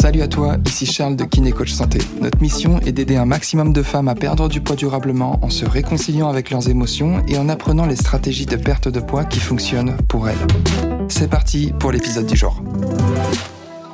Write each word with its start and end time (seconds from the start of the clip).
Salut 0.00 0.22
à 0.22 0.28
toi, 0.28 0.56
ici 0.66 0.86
Charles 0.86 1.14
de 1.14 1.24
Kiné 1.24 1.52
Coach 1.52 1.72
Santé. 1.72 1.98
Notre 2.20 2.40
mission 2.40 2.80
est 2.80 2.92
d'aider 2.92 3.16
un 3.16 3.26
maximum 3.26 3.72
de 3.72 3.82
femmes 3.82 4.08
à 4.08 4.14
perdre 4.14 4.48
du 4.48 4.60
poids 4.60 4.74
durablement 4.74 5.38
en 5.42 5.50
se 5.50 5.64
réconciliant 5.64 6.28
avec 6.28 6.50
leurs 6.50 6.68
émotions 6.68 7.22
et 7.28 7.36
en 7.36 7.48
apprenant 7.48 7.86
les 7.86 7.96
stratégies 7.96 8.46
de 8.46 8.56
perte 8.56 8.88
de 8.88 8.98
poids 8.98 9.24
qui 9.24 9.40
fonctionnent 9.40 9.96
pour 10.08 10.28
elles. 10.28 10.38
C'est 11.08 11.28
parti 11.28 11.72
pour 11.78 11.92
l'épisode 11.92 12.26
du 12.26 12.34
jour. 12.34 12.62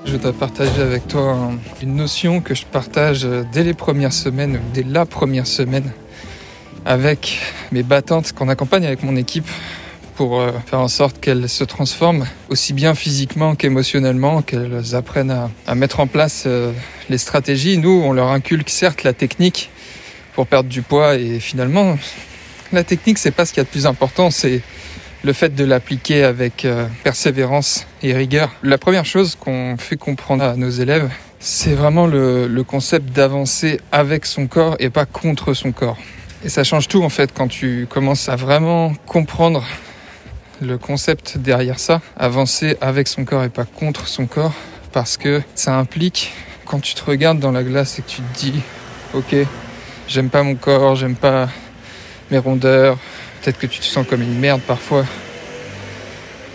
Je 0.05 0.13
voudrais 0.13 0.33
partager 0.33 0.81
avec 0.81 1.09
toi 1.09 1.37
une 1.83 1.97
notion 1.97 2.41
que 2.41 2.55
je 2.55 2.65
partage 2.65 3.27
dès 3.53 3.65
les 3.65 3.75
premières 3.75 4.13
semaines, 4.13 4.61
dès 4.73 4.85
la 4.85 5.05
première 5.07 5.47
semaine, 5.47 5.93
avec 6.85 7.41
mes 7.73 7.83
battantes 7.83 8.33
qu'on 8.33 8.49
accompagne 8.49 8.87
avec 8.87 9.03
mon 9.03 9.17
équipe 9.17 9.49
pour 10.17 10.41
euh, 10.41 10.51
faire 10.67 10.81
en 10.81 10.89
sorte 10.89 11.21
qu'elles 11.21 11.49
se 11.49 11.63
transforment 11.63 12.27
aussi 12.49 12.73
bien 12.73 12.95
physiquement 12.95 13.55
qu'émotionnellement, 13.55 14.43
qu'elles 14.43 14.95
apprennent 14.95 15.49
à, 15.67 15.75
mettre 15.75 16.01
en 16.01 16.07
place 16.07 16.45
euh, 16.47 16.73
les 17.09 17.19
stratégies. 17.19 17.79
Nous, 17.79 18.03
on 18.05 18.13
leur 18.13 18.29
inculque 18.29 18.71
certes 18.71 19.05
la 19.05 19.13
technique 19.13 19.71
pour 20.35 20.47
perdre 20.47 20.69
du 20.69 20.83
poids 20.83 21.17
et 21.17 21.39
finalement, 21.39 21.99
la 22.73 22.83
technique, 22.83 23.19
c'est 23.19 23.31
pas 23.31 23.45
ce 23.45 23.53
qu'il 23.53 23.61
y 23.61 23.61
a 23.61 23.65
de 23.65 23.69
plus 23.69 23.87
important, 23.87 24.31
c'est 24.31 24.63
le 25.23 25.33
fait 25.33 25.55
de 25.55 25.65
l'appliquer 25.65 26.25
avec 26.25 26.65
euh, 26.65 26.87
persévérance 27.05 27.87
et 28.03 28.15
rigueur. 28.15 28.51
La 28.63 28.79
première 28.79 29.05
chose 29.05 29.37
qu'on 29.39 29.77
fait 29.77 29.97
comprendre 29.97 30.45
à 30.45 30.57
nos 30.57 30.71
élèves, 30.71 31.11
c'est 31.39 31.75
vraiment 31.75 32.07
le, 32.07 32.49
le 32.49 32.65
concept 32.65 33.13
d'avancer 33.13 33.81
avec 33.93 34.25
son 34.25 34.47
corps 34.47 34.77
et 34.79 34.89
pas 34.89 35.05
contre 35.05 35.53
son 35.53 35.73
corps. 35.73 35.99
Et 36.45 36.49
ça 36.49 36.65
change 36.65 36.89
tout 36.89 37.03
en 37.03 37.09
fait 37.09 37.33
quand 37.35 37.49
tu 37.49 37.87
commences 37.91 38.29
à 38.29 38.37
vraiment 38.37 38.93
comprendre 39.07 39.65
le 40.61 40.79
concept 40.79 41.39
derrière 41.39 41.79
ça, 41.79 42.01
avancer 42.17 42.77
avec 42.81 43.09
son 43.09 43.25
corps 43.25 43.45
et 43.45 43.49
pas 43.49 43.65
contre 43.65 44.09
son 44.09 44.27
corps, 44.27 44.55
parce 44.93 45.17
que 45.17 45.43
ça 45.55 45.77
implique 45.77 46.33
quand 46.65 46.81
tu 46.81 46.95
te 46.95 47.05
regardes 47.05 47.39
dans 47.39 47.53
la 47.53 47.63
glace 47.63 47.99
et 47.99 48.03
que 48.03 48.09
tu 48.09 48.23
te 48.23 48.39
dis, 48.39 48.61
ok, 49.15 49.37
j'aime 50.09 50.31
pas 50.31 50.43
mon 50.43 50.55
corps, 50.55 50.97
j'aime 50.97 51.17
pas 51.17 51.49
mes 52.31 52.39
rondeurs, 52.39 52.99
peut-être 53.43 53.59
que 53.59 53.67
tu 53.67 53.81
te 53.81 53.85
sens 53.85 54.07
comme 54.07 54.23
une 54.23 54.39
merde 54.39 54.61
parfois. 54.63 55.05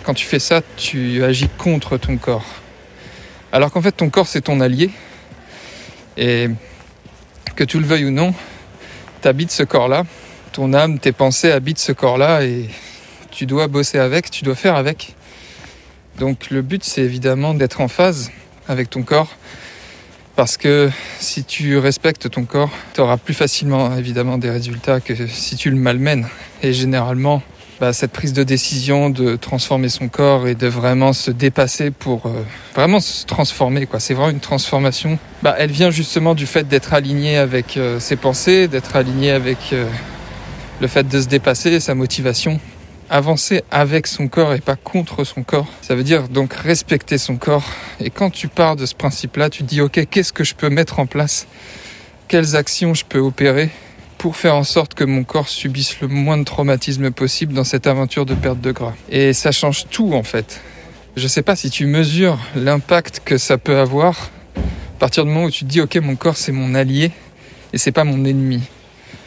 Quand 0.04 0.14
tu 0.14 0.26
fais 0.26 0.40
ça, 0.40 0.60
tu 0.76 1.22
agis 1.22 1.48
contre 1.56 1.96
ton 1.96 2.16
corps. 2.16 2.44
Alors 3.52 3.70
qu'en 3.70 3.80
fait, 3.80 3.92
ton 3.92 4.10
corps, 4.10 4.26
c'est 4.26 4.40
ton 4.40 4.60
allié. 4.60 4.90
Et 6.16 6.48
que 7.54 7.64
tu 7.64 7.78
le 7.78 7.86
veuilles 7.86 8.06
ou 8.06 8.10
non, 8.10 8.34
tu 9.22 9.28
habites 9.28 9.52
ce 9.52 9.62
corps-là. 9.62 10.04
Ton 10.52 10.74
âme, 10.74 10.98
tes 10.98 11.12
pensées 11.12 11.52
habitent 11.52 11.78
ce 11.78 11.92
corps-là 11.92 12.42
et 12.42 12.68
tu 13.32 13.46
dois 13.46 13.66
bosser 13.66 13.98
avec, 13.98 14.30
tu 14.30 14.44
dois 14.44 14.54
faire 14.54 14.76
avec. 14.76 15.16
Donc 16.18 16.50
le 16.50 16.62
but 16.62 16.84
c'est 16.84 17.02
évidemment 17.02 17.54
d'être 17.54 17.80
en 17.80 17.88
phase 17.88 18.30
avec 18.68 18.90
ton 18.90 19.02
corps 19.02 19.34
parce 20.36 20.56
que 20.56 20.90
si 21.18 21.44
tu 21.44 21.78
respectes 21.78 22.30
ton 22.30 22.44
corps, 22.44 22.70
tu 22.94 23.00
auras 23.00 23.16
plus 23.16 23.34
facilement 23.34 23.96
évidemment 23.96 24.38
des 24.38 24.50
résultats 24.50 25.00
que 25.00 25.26
si 25.26 25.56
tu 25.56 25.70
le 25.70 25.76
malmènes. 25.76 26.26
Et 26.62 26.72
généralement, 26.72 27.42
bah, 27.80 27.92
cette 27.92 28.12
prise 28.12 28.32
de 28.32 28.44
décision 28.44 29.10
de 29.10 29.36
transformer 29.36 29.88
son 29.88 30.08
corps 30.08 30.46
et 30.46 30.54
de 30.54 30.68
vraiment 30.68 31.12
se 31.12 31.30
dépasser 31.30 31.90
pour 31.90 32.26
euh, 32.26 32.44
vraiment 32.74 33.00
se 33.00 33.26
transformer, 33.26 33.86
quoi. 33.86 33.98
C'est 33.98 34.14
vraiment 34.14 34.30
une 34.30 34.40
transformation. 34.40 35.18
Bah, 35.42 35.56
elle 35.58 35.72
vient 35.72 35.90
justement 35.90 36.34
du 36.34 36.46
fait 36.46 36.68
d'être 36.68 36.94
aligné 36.94 37.36
avec 37.36 37.76
euh, 37.76 37.98
ses 37.98 38.16
pensées, 38.16 38.68
d'être 38.68 38.94
aligné 38.94 39.32
avec 39.32 39.72
euh, 39.72 39.86
le 40.80 40.86
fait 40.86 41.08
de 41.08 41.20
se 41.20 41.26
dépasser, 41.26 41.80
sa 41.80 41.94
motivation 41.94 42.60
avancer 43.12 43.62
avec 43.70 44.06
son 44.06 44.26
corps 44.26 44.54
et 44.54 44.60
pas 44.60 44.74
contre 44.74 45.24
son 45.24 45.42
corps. 45.42 45.68
Ça 45.82 45.94
veut 45.94 46.02
dire 46.02 46.28
donc 46.28 46.54
respecter 46.54 47.18
son 47.18 47.36
corps. 47.36 47.66
Et 48.00 48.08
quand 48.08 48.30
tu 48.30 48.48
pars 48.48 48.74
de 48.74 48.86
ce 48.86 48.94
principe-là, 48.94 49.50
tu 49.50 49.64
dis 49.64 49.82
ok, 49.82 50.06
qu'est-ce 50.10 50.32
que 50.32 50.44
je 50.44 50.54
peux 50.54 50.70
mettre 50.70 50.98
en 50.98 51.04
place? 51.04 51.46
Quelles 52.26 52.56
actions 52.56 52.94
je 52.94 53.04
peux 53.04 53.18
opérer 53.18 53.68
pour 54.16 54.36
faire 54.36 54.56
en 54.56 54.64
sorte 54.64 54.94
que 54.94 55.04
mon 55.04 55.24
corps 55.24 55.48
subisse 55.48 56.00
le 56.00 56.08
moins 56.08 56.38
de 56.38 56.44
traumatisme 56.44 57.10
possible 57.10 57.52
dans 57.52 57.64
cette 57.64 57.86
aventure 57.86 58.24
de 58.24 58.34
perte 58.34 58.62
de 58.62 58.72
gras? 58.72 58.94
Et 59.10 59.34
ça 59.34 59.52
change 59.52 59.88
tout 59.90 60.14
en 60.14 60.22
fait. 60.22 60.62
Je 61.14 61.28
sais 61.28 61.42
pas 61.42 61.54
si 61.54 61.68
tu 61.68 61.84
mesures 61.84 62.38
l'impact 62.56 63.20
que 63.26 63.36
ça 63.36 63.58
peut 63.58 63.76
avoir 63.76 64.30
à 64.56 64.98
partir 64.98 65.26
du 65.26 65.30
moment 65.30 65.44
où 65.44 65.50
tu 65.50 65.66
te 65.66 65.68
dis 65.68 65.82
ok 65.82 65.96
mon 65.96 66.16
corps 66.16 66.38
c'est 66.38 66.52
mon 66.52 66.74
allié 66.74 67.10
et 67.74 67.78
c'est 67.78 67.92
pas 67.92 68.04
mon 68.04 68.24
ennemi. 68.24 68.62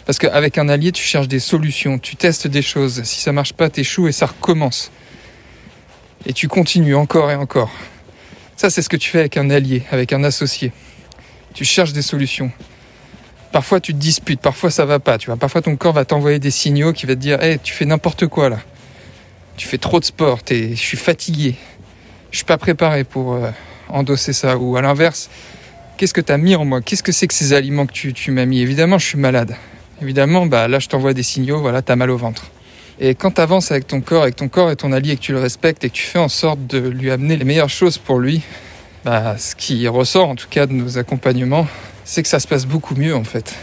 Parce 0.05 0.19
qu'avec 0.19 0.57
un 0.57 0.69
allié, 0.69 0.91
tu 0.91 1.03
cherches 1.03 1.27
des 1.27 1.39
solutions, 1.39 1.97
tu 1.97 2.16
testes 2.16 2.47
des 2.47 2.61
choses. 2.61 3.03
Si 3.03 3.21
ça 3.21 3.31
marche 3.31 3.53
pas, 3.53 3.69
t'échoues 3.69 4.07
et 4.07 4.11
ça 4.11 4.27
recommence. 4.27 4.91
Et 6.27 6.33
tu 6.33 6.47
continues 6.47 6.95
encore 6.95 7.31
et 7.31 7.35
encore. 7.35 7.71
Ça, 8.55 8.69
c'est 8.69 8.81
ce 8.81 8.89
que 8.89 8.97
tu 8.97 9.09
fais 9.09 9.19
avec 9.19 9.38
un 9.38 9.49
allié, 9.49 9.83
avec 9.91 10.13
un 10.13 10.23
associé. 10.23 10.71
Tu 11.53 11.66
cherches 11.66 11.93
des 11.93 12.03
solutions. 12.03 12.51
Parfois, 13.51 13.79
tu 13.79 13.93
te 13.93 13.97
disputes, 13.97 14.41
parfois 14.41 14.69
ça 14.69 14.85
va 14.85 14.99
pas. 14.99 15.17
Tu 15.17 15.27
vois, 15.27 15.38
parfois 15.38 15.61
ton 15.61 15.75
corps 15.75 15.93
va 15.93 16.05
t'envoyer 16.05 16.39
des 16.39 16.51
signaux 16.51 16.93
qui 16.93 17.05
va 17.05 17.16
te 17.16 17.19
dire, 17.19 17.41
hey, 17.41 17.57
tu 17.59 17.73
fais 17.73 17.85
n'importe 17.85 18.27
quoi 18.27 18.49
là. 18.49 18.59
Tu 19.57 19.67
fais 19.67 19.77
trop 19.77 19.99
de 19.99 20.05
sport, 20.05 20.39
je 20.49 20.75
suis 20.75 20.97
fatigué. 20.97 21.55
Je 22.31 22.37
suis 22.37 22.45
pas 22.45 22.57
préparé 22.57 23.05
pour 23.05 23.35
euh, 23.35 23.49
endosser 23.87 24.33
ça. 24.33 24.57
Ou 24.57 24.75
à 24.75 24.81
l'inverse, 24.81 25.29
qu'est-ce 25.97 26.13
que 26.13 26.22
tu 26.22 26.31
as 26.31 26.37
mis 26.37 26.55
en 26.55 26.66
moi? 26.66 26.81
Qu'est-ce 26.81 27.03
que 27.03 27.13
c'est 27.13 27.27
que 27.27 27.33
ces 27.33 27.53
aliments 27.53 27.85
que 27.85 27.93
tu, 27.93 28.13
tu 28.13 28.31
m'as 28.31 28.45
mis? 28.45 28.59
Évidemment, 28.59 28.97
je 28.97 29.05
suis 29.07 29.17
malade 29.17 29.55
évidemment, 30.01 30.45
bah, 30.45 30.67
là, 30.67 30.79
je 30.79 30.88
t'envoie 30.88 31.13
des 31.13 31.23
signaux, 31.23 31.59
voilà, 31.59 31.81
t'as 31.81 31.95
mal 31.95 32.09
au 32.09 32.17
ventre. 32.17 32.51
Et 33.00 33.16
quand 33.16 33.31
tu 33.31 33.41
avances 33.41 33.72
avec 33.72 33.88
ton 33.88 34.01
corps, 34.01 34.23
avec 34.23 34.35
ton 34.35 34.47
corps 34.47 34.72
et 34.72 34.75
ton 34.75 34.91
allié, 34.91 35.11
et 35.11 35.16
que 35.17 35.22
tu 35.22 35.33
le 35.33 35.39
respectes 35.39 35.83
et 35.83 35.89
que 35.89 35.95
tu 35.95 36.03
fais 36.03 36.19
en 36.19 36.29
sorte 36.29 36.66
de 36.67 36.78
lui 36.78 37.11
amener 37.11 37.35
les 37.35 37.44
meilleures 37.44 37.69
choses 37.69 37.97
pour 37.97 38.19
lui, 38.19 38.41
bah, 39.03 39.38
ce 39.38 39.55
qui 39.55 39.88
ressort 39.88 40.29
en 40.29 40.35
tout 40.35 40.47
cas 40.50 40.66
de 40.66 40.73
nos 40.73 40.97
accompagnements, 40.97 41.67
c'est 42.05 42.23
que 42.23 42.29
ça 42.29 42.39
se 42.39 42.47
passe 42.47 42.66
beaucoup 42.66 42.95
mieux 42.95 43.16
en 43.16 43.23
fait. 43.23 43.53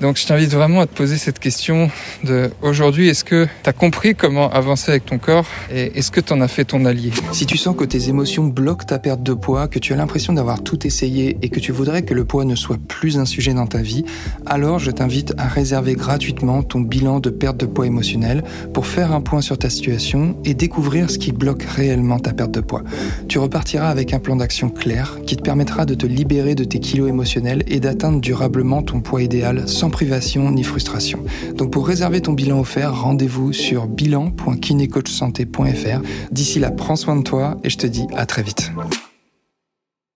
Donc 0.00 0.16
je 0.16 0.26
t'invite 0.26 0.50
vraiment 0.50 0.80
à 0.80 0.86
te 0.86 0.94
poser 0.94 1.16
cette 1.16 1.40
question 1.40 1.90
de 2.22 2.50
aujourd'hui, 2.62 3.08
est-ce 3.08 3.24
que 3.24 3.46
tu 3.64 3.68
as 3.68 3.72
compris 3.72 4.14
comment 4.14 4.48
avancer 4.48 4.92
avec 4.92 5.04
ton 5.04 5.18
corps 5.18 5.46
et 5.72 5.98
est-ce 5.98 6.12
que 6.12 6.20
tu 6.20 6.32
en 6.32 6.40
as 6.40 6.46
fait 6.46 6.64
ton 6.64 6.84
allié? 6.84 7.10
Si 7.32 7.46
tu 7.46 7.56
sens 7.56 7.74
que 7.76 7.84
tes 7.84 8.08
émotions 8.08 8.44
bloquent 8.44 8.84
ta 8.84 9.00
perte 9.00 9.24
de 9.24 9.34
poids, 9.34 9.66
que 9.66 9.80
tu 9.80 9.92
as 9.92 9.96
l'impression 9.96 10.32
d'avoir 10.32 10.62
tout 10.62 10.86
essayé 10.86 11.36
et 11.42 11.48
que 11.48 11.58
tu 11.58 11.72
voudrais 11.72 12.02
que 12.02 12.14
le 12.14 12.24
poids 12.24 12.44
ne 12.44 12.54
soit 12.54 12.78
plus 12.86 13.18
un 13.18 13.24
sujet 13.24 13.54
dans 13.54 13.66
ta 13.66 13.78
vie, 13.78 14.04
alors 14.46 14.78
je 14.78 14.92
t'invite 14.92 15.34
à 15.36 15.48
réserver 15.48 15.94
gratuitement 15.94 16.62
ton 16.62 16.80
bilan 16.80 17.18
de 17.18 17.30
perte 17.30 17.56
de 17.56 17.66
poids 17.66 17.86
émotionnel 17.86 18.44
pour 18.72 18.86
faire 18.86 19.12
un 19.12 19.20
point 19.20 19.40
sur 19.40 19.58
ta 19.58 19.68
situation 19.68 20.36
et 20.44 20.54
découvrir 20.54 21.10
ce 21.10 21.18
qui 21.18 21.32
bloque 21.32 21.64
réellement 21.64 22.20
ta 22.20 22.32
perte 22.32 22.52
de 22.52 22.60
poids. 22.60 22.84
Tu 23.26 23.40
repartiras 23.40 23.88
avec 23.88 24.14
un 24.14 24.20
plan 24.20 24.36
d'action 24.36 24.70
clair 24.70 25.18
qui 25.26 25.36
te 25.36 25.42
permettra 25.42 25.86
de 25.86 25.94
te 25.94 26.06
libérer 26.06 26.54
de 26.54 26.62
tes 26.62 26.78
kilos 26.78 27.08
émotionnels 27.08 27.64
et 27.66 27.80
d'atteindre 27.80 28.20
durablement 28.20 28.82
ton 28.82 29.00
poids 29.00 29.22
idéal 29.22 29.68
sans 29.68 29.87
privation 29.90 30.50
ni 30.50 30.62
frustration. 30.62 31.24
Donc 31.54 31.72
pour 31.72 31.86
réserver 31.86 32.20
ton 32.20 32.32
bilan 32.32 32.60
offert, 32.60 32.94
rendez-vous 32.94 33.52
sur 33.52 33.86
bilan.kinecoachsanté.fr. 33.86 36.00
D'ici 36.30 36.58
là, 36.58 36.70
prends 36.70 36.96
soin 36.96 37.16
de 37.16 37.22
toi 37.22 37.56
et 37.64 37.70
je 37.70 37.78
te 37.78 37.86
dis 37.86 38.06
à 38.16 38.26
très 38.26 38.42
vite. 38.42 38.70